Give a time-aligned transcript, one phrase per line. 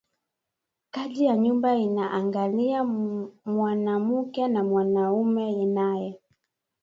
[0.93, 2.83] Kaji ya nyumba ina angariya
[3.45, 6.19] mwanamuke na mwanaume naye